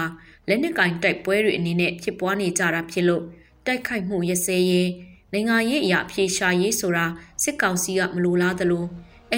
[0.52, 3.24] လက်နက်ကင်တိုက်ပွဲတွေအနေနဲ့ဖြစ်ပွားနေကြတာဖြစ်လို့
[3.66, 4.90] တိုက်ခိုက်မှုရစဲရေး
[5.34, 7.06] နိုင်ငံရေးအရာဖြေရှာရေးဆိုတာ
[7.44, 8.86] စစ်ကောင်စီကမလိုလားသလို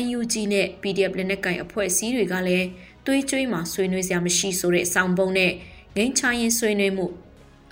[0.03, 2.67] NUG နဲ့ PDF လက်နက်ကင်အဖွဲ့အစည်းတွေကလည်း
[3.05, 5.51] တွေးကြွေးမှဆွေးနွေးစရာမရှိဆိုတဲ့အဆောင်ပုံနဲ့
[5.95, 7.05] ငိမ့်ချရင်ဆွေးနွေးမှု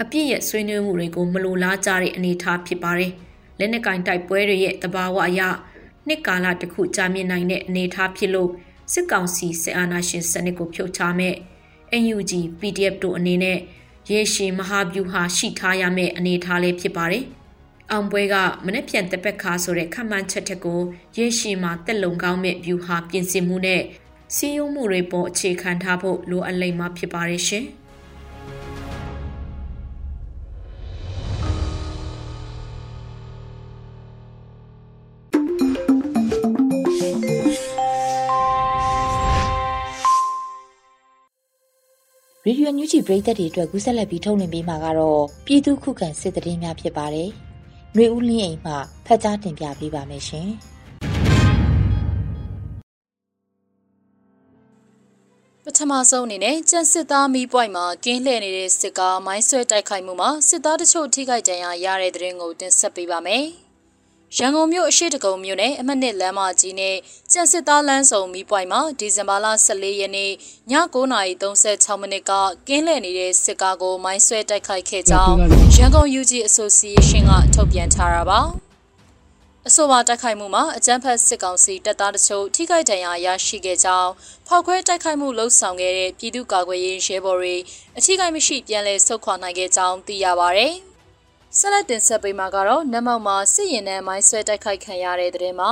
[0.01, 3.11] အပြစ်ရဲ့ဆွေးနွေးမှုတွေကိုမလိုလားကြတဲ့အနေအထားဖြစ်ပါတယ်။
[3.59, 5.41] လက်နက်ကင်တိုက်ပွဲတွေရဲ့တဘာဝအရ
[6.07, 8.49] နှစ်ကာလတစ်ခုကြာမြင့်နိုင်တဲ့အနေအထားဖြစ်လို့
[8.93, 11.35] စစ်ကောင်စီစစ်အာဏာရှင်စနစ်ကိုဖြုတ်ချမဲ့
[12.01, 13.57] NUG PDF တို့အနေနဲ့
[14.09, 17.25] ရေရှည်မဟာဗျူဟာရှိထားရမယ့်အနေအထားလေးဖြစ်ပါတယ်။
[17.91, 20.81] အောင်ပွဲကမနေ့ပြန်တက်ပက်ခါဆိုတဲ့ခမှန်ချက်ထက်ကို
[21.17, 23.81] ရေရှည်မှာတက်လုံကောင်းမဲ့ဗျူဟာပြင်ဆင်မှုနဲ့
[24.35, 27.65] စီးရုံးမှုတွေပေါ်အခြေခံထားဖို့လိုအပ်လိမ့်မှာဖြစ်ပါတယ်ရှင်။
[42.51, 47.29] ရေဒီယိုညူဂျီပရိသတ်တွေအတွက်ကူးဆက်လက်ပြီးထုတ်လွှင့်ပေးမှာကတော့ပြည်သူခုခံစစ်တရင်များဖြစ်ပါတယ်။
[47.95, 48.73] နှွေဦးလင်းအိမ်မှ
[49.05, 50.49] ဖတ်ကြားတင်ပြပေးပါမယ်ရှင်။
[55.63, 63.45] ပထမဆုံးအနေနဲ့ကျန်စစ်သားမီးပွိုင်မှာကင်းလှည့်နေတဲ့စစ်ကားမိုင်းဆွဲတိုက်ခိုက်မှုမှာစစ်သားတချို့ထိခိုက်ဒဏ်ရာရတဲ့တဲ့ရင်ကိုတင်ဆက်ပေးပါမယ်။
[64.37, 66.95] ရန်ကုန်မြို့အရှိတကုံမြို့နယ်အမှတ်နှစ်လမ်းမကြီးနဲ့
[67.31, 70.33] ကျန်စစ်သားလမ်းဆောင်မီးပွိုင်မှာဒီဇင်ဘာလ14ရက်နေ့ည
[70.95, 72.31] 9:36မိနစ်က
[72.67, 75.35] ကင်းလှည့်နေတဲ့စစ်ကားကိုမိုင်းဆွဲတိုက်ခိုက်ခဲ့ကြောင်း
[75.75, 78.39] ရန်ကုန် UG Association ကထုတ်ပြန်ထားတာပါ။
[79.67, 84.11] အဆိုပါတိုက်ခိုက်မှုမှာအကြမ်းဖက်စစ်ကောင်စီတပ်သားတချို့ထိခိုက်ဒဏ်ရာရရှိခဲ့ကြောင်း
[84.47, 87.55] ဖောက်ခွဲတိုက်ခိုက်မှုလှုပ်ဆောင်ခဲ့တဲ့ပြည်သူ့ကာကွယ်ရေးရဲဘော်တွေ
[87.97, 90.69] အထိခိုက်မရှိပြန်လည်ဆုတ်ခွာနိုင်ခဲ့ကြောင်းသိရပါဗျ။
[91.57, 95.71] ဆက်လက်တင်ဆက်ပေးမှာကတော့နမောက်မှာစစ်ရင်နဲ့မိုင်းဆွဲတိုက်ခိုက်ခံရတဲ့တဲ့မှာ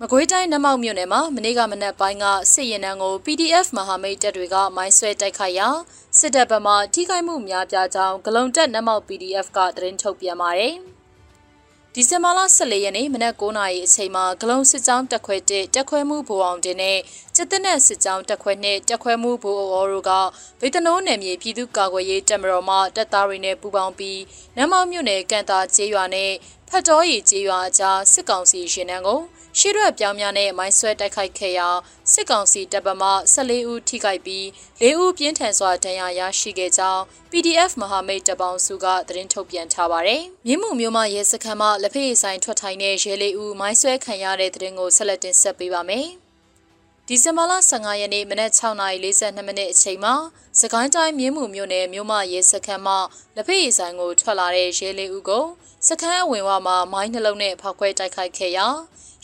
[0.00, 5.68] မကွေးတိုင်းနမောက်မြို့နယ်မှာမနေ့ကမနက်ပိုင်းကစစ်ရင်နန်းကို PDF မဟာမိတ်တပ်တွေကမိုင်းဆွဲတိုက်ခိုက်ရာ
[6.18, 10.74] စစ်တပ်ဘက်မှထိခိုက်မှုများပြားကြောင်းဂလုံတက်နမောက် PDF ကသတင်းထုတ်ပြန်ပါတယ်။
[11.96, 16.98] ဒီဇင်ဘာလ14ရက်နေ့မနက်9:00နာရီအချိန်မှာဂလုံးစစ်ကြောင်းတက်ခွဲ1တက်ခွဲမှုဘူအောင်တင်နဲ့
[17.36, 20.12] စစ်တပ်နဲ့စစ်ကြောင်းတက်ခွဲ2တက်ခွဲမှုဘူအော်တို့က
[20.60, 24.20] ဗေတနိုးနယ်မြေပြည်သူ့ကာကွယ်ရေးတပ်မတော်မှတပ်သားတွေနဲ့ပူးပေါင်းပြီး
[24.56, 26.30] နမ်မောက်မြို့နယ်ကန်တာကျေးရွာနဲ့
[26.68, 29.20] ဖတ်တော်ရီကျေးရွာအကြားစစ်ကောင်စီရင်နှံကို
[29.58, 31.68] ရှေ့ရွက်ပြောင်းများနဲ့မိုင်းဆွဲတိုက်ခိုက်ခဲ့ရာ
[32.12, 33.02] စစ်ကောင်စီတပ်ပမ
[33.34, 34.44] 14ဦးထိခိုက်ပြီး
[34.80, 46.08] 4ဦးပြင်းထန်စွာဒဏ်ရာရရှိခဲ့ကြောင်း PDF မဟာမိတ်တပ်ပေါင်းစုကသတင်းထုတ်ပြန်ထားပါတယ်။မြင်းမှုမျိုးမရဲစခန်းမှလက်ဖေးဆိုင်ထွက်ထိုင်တဲ့ရဲလေးဦးမိုင်းဆွဲခံရတဲ့သတင်းကိုဆက်လက်တင်ဆက်ပေးပါမယ်။
[47.08, 50.14] ဒီဇင်ဘာလ15ရက်နေ့မနက်6:42မိနစ်အချိန်မှာ
[50.60, 52.94] စကိုင်းတိုင်းမြင်းမှုမြို့နယ်မြို့မရဲစခန်းမှ
[53.36, 55.44] လက်ဖေးဆိုင်ကိုထွက်လာတဲ့ရဲလေးဦးကို
[55.88, 58.68] စခန်းအဝင်ဝမှာမိုင်းနှလုံးနဲ့ဖောက်ခွဲတိုက်ခိုက်ခဲ့ရာ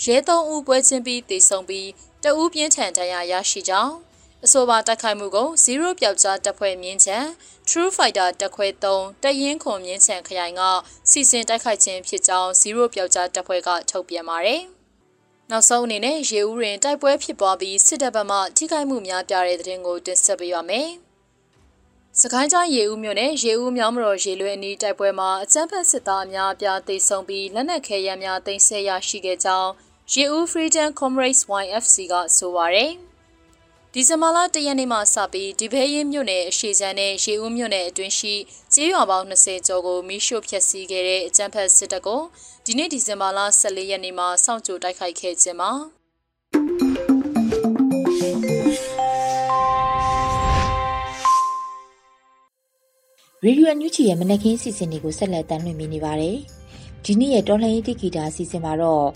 [0.05, 1.88] ရဲသုံးဦးပွဲချင်းပြီးတေဆုံပြီး
[2.23, 3.94] တအူးပြင်းထန်ဒဏ်ရာရရှိကြောင်း
[4.44, 7.18] အဆိုပါတိုက်ခိုက်မှုကို0ပျောက်ကြားတပ်ဖွဲ့မြင်းချံ
[7.68, 10.62] True Fighter တပ်ခွဲ3တရင်ခွန်မြင်းချံခရိုင်က
[11.11, 14.62] စီစဉ်တိုက်ခိုက်ခြင်းဖြစ်ကြောင်း0ပျောက်ကြားတပ်ဖွဲ့ကထုတ်ပြန်ပါတယ်။
[15.51, 20.90] နောက်ဆုံးအနေနဲ့ရေဦးရင်တိုက်ပွဲဖြစ်ပွားပြီးစစ်တပ်ဘက်မှထိခိုက်မှုများပြားတဲ့တဲ့တင်ကိုတင်ဆက်ပေးပါမယ်။
[22.23, 29.71] စကိုင်းတိုင်းရေဦးမြို့နယ်ရေဦးမြောင်းမတော်ရေလွဲအနီးတိုက်ပွဲမှာအကြမ်းဖက်စစ်သားအများအပြားတိုက်ဆုံပြီးလက်နက်ခဲယမ်းများတင်ဆက်ရရှိခဲ့ကြောင်း
[30.13, 32.93] ရေဦး Freedom Comrades YFC ကဆိုပါရယ်
[33.93, 38.35] ဒီဇင်ဘာလ၁ရက်နေ့မှစပြီးဒီဘဲရင်မြို့နယ်အရှိချမ်းနဲ့ရေဦးမြို့နယ်အတွင်းရှိ
[38.75, 42.23] ကျေးရွာပေါင်း20ကျော်ကိုမိရှို့ဖျက်ဆီးခဲ့တဲ့အကြမ်းဖက်စစ်တပ်ကို
[42.67, 45.73] ဒီနေ့ဒီဇင်ဘာလ14ရက်နေ့မှာစောင့်ကြိုတိုက်ခိုက်ခဲ့ခြင်းမှာ
[53.44, 56.37] ရေဒီယိုအန်ယူဂျီရဲ့မနက်ခင်းစီစဉ်တွေကိုဆက်လက်တင်ပြနေပါတယ်။
[57.05, 59.07] ဒီနေ့ရဲ့တော်လှန်ရေးတိဂီတာစီစဉ်မှာတော့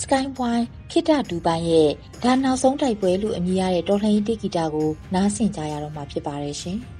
[0.00, 1.90] Skywine ခိတဒူပိုင်းရဲ့
[2.22, 6.78] ဒါနောက်ဆုံးတိုက်ပွဲလို့အမည်ရတဲ့တော်လှန်ရေးတိဂီတာကိုနားဆင်ကြရတော့မှာဖြစ်ပါတယ်ရှင်။။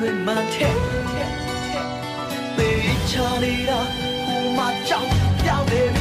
[0.00, 0.78] လွင်မှန်ထက်
[2.56, 2.70] ပေ
[3.10, 3.80] ချာနေတာ
[4.26, 5.10] ဟိုမှာကြောက်
[5.42, 5.95] ပြောင်းနေ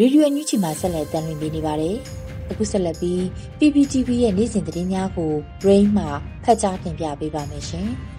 [0.00, 1.96] ယိုအန်ယူချီမှာဆက်လက်တင်ပြနေပါတယ်။
[2.50, 3.20] အခုဆက်လက်ပြီး
[3.58, 6.08] PPTV ရဲ့နေ့စဉ်သတင်းများကို Brain မှာ
[6.44, 7.88] ဖတ်ကြားတင်ပြပေးပါမယ်ရှင်။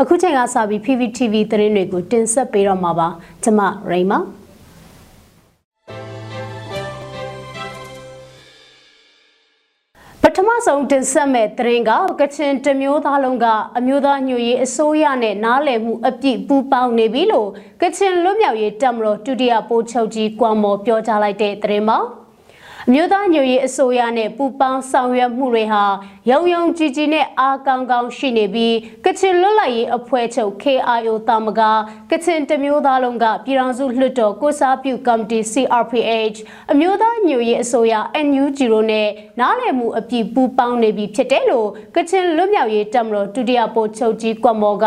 [0.00, 3.08] အခုချိန်ကစပြီး PPTV သတင်းတွေကိုတင်ဆက်ပေးတော့မှာပါ
[3.42, 3.60] ကျွန်မ
[3.90, 4.00] ရိ
[10.50, 13.46] မပထမဆုံးတင်ဆက်မဲ့သတင်းကကချင်တမျိုးသားလုံးက
[13.78, 17.48] အမျိုးသားညွရေးအစိုးရနဲ့နားလည်မှုအပြည့်ပူးပေါင်းနေပြီလို့
[17.82, 22.19] ကချင်လွတ်မြောက်ရေးတပ်မတော်ဒုတိယပိုးချုပ်ကြီးကွမ်မော်ပြောကြားလိုက်တဲ့သတင်းပါ။အ
[22.92, 25.84] မျိုးသားညွရေးအစိုးရနဲ့ပူးပေါင်းဆောင်ရွက်မှုတွေဟာ
[26.30, 31.60] ရုံရုံကြည်ကြည်နဲ့အားကောင်းကောင်းရှိနေပြီးကချင်လွတ်လပ်ရေးအဖွဲ့ချုပ် KIO တာမက
[32.10, 36.38] ကချင်တမျိုးသားလုံးကပြည်ထောင်စုလွှတ်တော်ကိုစားပြုကော်မတီ CRPH
[36.72, 37.94] အမျိုးသားညွရေးအစိုးရ
[38.26, 39.08] NUG တို့နဲ့
[39.40, 44.86] နားလည်မှုအပြည့်ပူးပေါင်းနေပြီဖြစ်တယ်လို့ကချင်လွတ်မြောက်ရေးတပ်မတော်ဒုတိယပိုချုပ်ကြီးကွမ်မော်က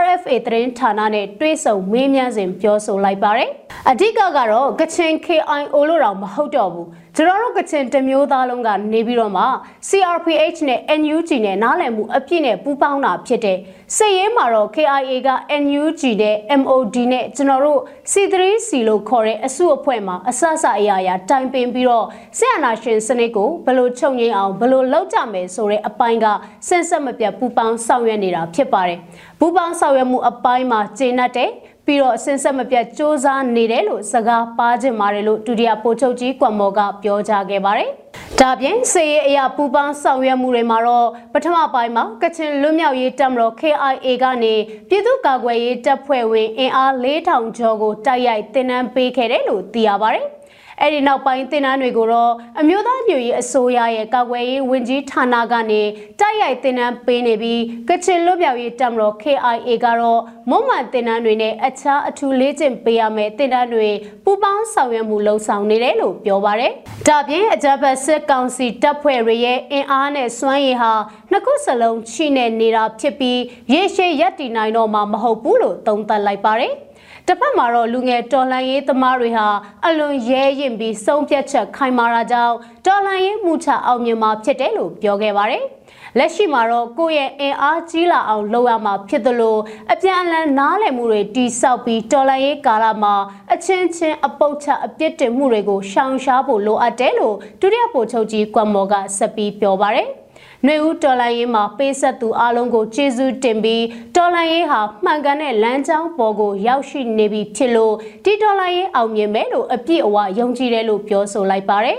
[0.00, 3.50] RFA သတင်းဌာနနဲ့တွဲဆုံမေးမြန်းစဉ်ပြောဆိုလိုက်ပါတယ်။
[3.90, 9.44] အဓိကကတော့ကချင် KIO လို့တော့မဟုတ်တော့ဘူး ကျွန်တော်တို့ကချင်တမျိုးသားလုံးကနေပြီးတော့မှ
[9.88, 13.58] CRPH နဲ့ NUG နဲ့နားလည်မှုအပြည့်နဲ့ပူးပေါင်းတာဖြစ်တယ်။
[13.96, 15.30] စစ်ရေးမှာတော့ KIA က
[15.62, 17.80] NUG နဲ့ MOD နဲ့ကျွန်တော်တို့
[18.12, 22.06] C3C လို့ခေါ်တဲ့အစုအဖွဲ့မှာအဆအဆအရာရာတိုင်ပင်ပြီးတော့
[22.38, 26.26] စစ်အာဏာရှင်စနစ်ကိုဘယ်လိုချုပ်ငြိမ်းအောင်ဘယ်လိုလုပ်ကြမယ်ဆိုတဲ့အပိုင်းက
[26.68, 28.98] စင်ဆက်မပြတ်ပူးပေါင်းဆောင်ရွက်နေတာဖြစ်ပါတယ်။
[29.38, 31.50] ပူးပေါင်းဆောင်ရွက်မှုအပိုင်းမှာကျေနပ်တဲ့
[31.86, 37.90] ပြီးတော့အစင်ဆက်မပြတ်စ조사နေတယ်လို့စကားပါခြင်းပါတယ်လို့ဒုတိယပိုချုပ်ကြီးကွမ်မော်ကပြောကြားခဲ့ပါတယ်။
[38.40, 44.54] ဒါပြင်စေရေးအရာပူပန်းဆောင်ရွက်မှုတွေမှာတော့ပထမပိုင်းမှာကချင်လွတ်မြောက်ရေးတပ်မတော် KIA ကနေ
[44.88, 50.26] ပြည်သူ့ကာကွယ်ရေးတပ်ဖွဲ့ဝင်အင်အား4000ကျော်ကိုတိုက်ရိုက်တင်နန်းပေးခဲ့တယ်လို့သိရပါတယ်။
[50.80, 55.82] အဲ့ဒီနောက်ပိုင်းတင်နန်းတွေကိုတော့အမျိုးသားမျိုးရေးအစိုးရရဲ့ကာကွယ်ရေးဝန်ကြီးဌာနကနေ
[56.20, 63.88] တိုက်ရိုက်တင်နန်းပေးနေပြီးကချင်လွတ်မြောက်ရေးတပ်မတော် KIA ကတော့မုံမှန်တင်နန်းတွေနဲ့အခြားအထူးလေ့ကျင့်ပေးရမယ့်တင်နန်းတွေ
[64.24, 66.72] ပူးပေါင်းဆောင်ရွက်မှုလှုံ့ဆော်နေတယ်လို့ပြောပါတယ်။
[67.08, 70.92] ဒါပြင်အကြမ်းဖက်စစ်ကောင်စီတပ်ဖွဲ့တွေရဲ့အင်အားနဲ့စွမ်းရည်ဟာ
[71.30, 73.40] နှစ်ခုစလုံးချိနေနေတာဖြစ်ပြီး
[73.72, 76.74] ရေရှည်ရပ်တည်နိုင်တော့မှာမဟုတ်ဘူးလို့သုံးသပ်လိုက်ပါတယ်။
[77.26, 79.46] တစ်ဖက်မှာတော့လူငယ်တော်လှန်ရေးသမားတွေဟာ
[79.86, 82.54] အလွန်ရဲရင်ပြီးစုံပြတ်ချက်ခိုင်မာတာကြောင့်
[82.86, 85.64] တော်လှန်ရေးမှုချအောင်မြင်မှာဖြစ်တယ်လို့ပြောခဲ့ပါတယ်။
[86.18, 89.56] လက်ရှိမှာတော့ကိုယ့်ရဲ့အင်အားကြီးလာအောင်လုပ်ရမှာဖြစ်သလို
[89.92, 93.14] အပြန်အလှန်နားလည်မှုတွေတိဆောက်ပြီးတော်လှန်ရေးကာလမှာ
[93.52, 100.08] အချင်းချင်းအပုတ်ချအပြစ်တင်မှုတွေကိုရှောင်ရှားဖို့လိုအပ်တယ်လို့ဒုတိယဗိုလ်ချုပ်ကြီးကွမ်မော်ကဆက်ပြီးပြောပါတယ်။
[100.66, 103.84] ຫນွေဦးတော်လိုင်းရေးမှာပေးဆက်သူအလုံးကိုကျေးဇူးတင်ပြီး
[104.16, 107.94] တော်လိုင်းရေးဟာမှန်ကန်တဲ့လမ်းကြောင်းပေါ်ကိုရောက်ရှိနေပြီဖြစ်လို့
[108.24, 111.98] ဒီတော်လိုင်းရေးအောင်မြင်မယ်လို့အပြည့်အဝယုံကြည်တယ်လို့ပြောဆိုလိုက်ပါတယ်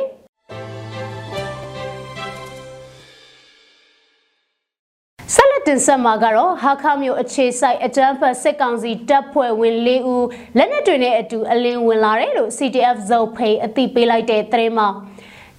[5.34, 10.26] ဆက်လက်တင်ဆက်မှာကတော့ဟာခမြို့အခြေဆိုင်အကြမ်းဖက်စစ်ကောင်စီတပ်ဖွဲ့ဝင်၄ဦး
[10.58, 14.88] လက်နက်တွေနဲ့အတူအလင်းဝင်လာတယ်လို့ CTF ဇုံဖေးအသိပေးလိုက်တဲ့သတင်းမှာ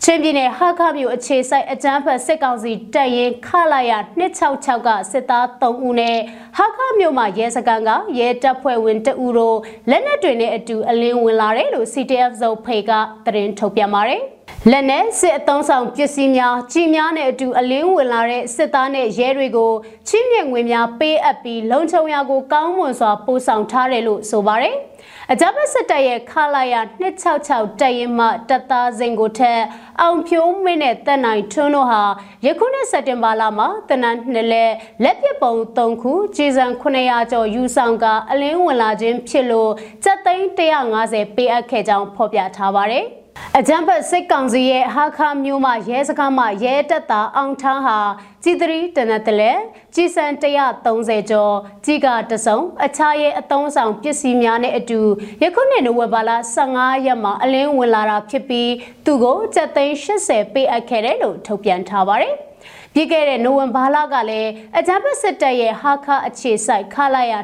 [0.03, 6.19] ချင်းပြည်နယ်ဟာခမြို့အခြေဆိုင်အကြမ်းဖက်စစ်ကောင်စီတပ်ရင်းခလာရ266ကစစ်သား3ဦးနဲ့
[6.57, 9.59] ဟာခမြို့မှာရဲစခန်းကရဲတပ်ဖွဲ့ဝင်2ဦးတို့
[9.91, 12.91] လက်နက်တွေနဲ့အတူအလင်းဝင်လာတယ်လို့ CTF ဇုံဖေက
[13.27, 14.23] သတင်းထုတ်ပြန်ပါတယ်။
[14.71, 19.73] လက်နဲ့စစ်အုံဆောင်ပစ္စည်းများကြီးများနဲ့အတူအလင်းဝင်လာတဲ့စစ်သားနဲ့ရဲတွေကို
[20.09, 24.77] ချင်းမြင့်ငွေများပေးအပ်ပြီးလုံခြုံရာကိုကောင်းမွန်စွာပို့ဆောင်ထားတယ်လို့ဆိုပါတယ်။
[25.33, 29.61] အကြမ်းဖက်စစ်တပ်ရဲ့ခလာရ266တပ်ရင်မှတပ်သားစင်ကိုထက်
[30.01, 32.03] အောင်ဖြိုးမင်းနဲ့တက်နိုင်ထွန်းတို့ဟာ
[32.47, 34.73] ယခုနှစ်စက်တင်ဘာလမှာတနန်နှစ်လက်
[35.03, 39.71] လက်ပစ်ပုံ3ခုဂျေဇန်900ကျော်ယူဆောင်ကအလင်းဝင်လာခြင်းဖြစ်လို့
[40.05, 40.47] စက်သိန်း
[40.95, 43.07] 150ပေးအပ်ခဲ့ကြောင်းဖော်ပြထားပါတယ်။
[43.59, 47.99] အကြံဖတ်စစ်ကောင်စီရဲ့ဟာခါမျိုးမှရဲစခန်းမှရဲတပ်သားအောင်ထန်းဟာ
[48.45, 49.53] ကြည်သရီတနတ်တလဲ
[49.95, 55.01] ကြီးစံ130ကျော်ကြီးကတစုံအခြားရဲ့အသုံးဆောင်ပစ္စည်းများနဲ့အတူ
[55.43, 58.71] ယခုနှစ်နိုဝင်ဘာလ15ရက်မှာအလင်းဝင်လာတာဖြစ်ပြီး
[59.05, 62.35] သူကိုစက်သိန်း80ပေးအပ်ခဲ့တယ်လို့ထုတ်ပြန်ထားပါတယ်။
[62.95, 67.35] ပြီးခဲ့တဲ့နိုဝင်ဘာလကလည်းအကြမ်းဖက်စစ်တပ်ရဲ့ဟာခအခြေဆိုင်ခလာရ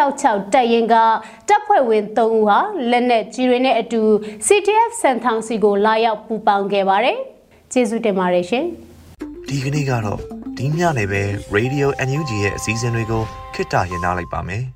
[0.00, 0.94] 266တပ်ရင်က
[1.48, 2.58] တပ်ဖွဲ့ဝင်3ဦးဟာ
[2.90, 4.02] လက်နက်ကြီးတွေနဲ့အတူ
[4.46, 7.18] CTF စန်ထောင်စီကိုလာရောက်ပူးပေါင်းခဲ့ပါတယ်။
[7.72, 8.64] ကျေးဇူးတင်ပါတယ်ရှင်။
[9.48, 10.20] ဒီကနေ့ကတော့
[10.56, 11.22] ဒီညနေပဲ
[11.56, 13.22] Radio NUG ရဲ့အစည်းအဝေးကို
[13.54, 14.64] ခਿੱတရရလိုက်ပါမယ်။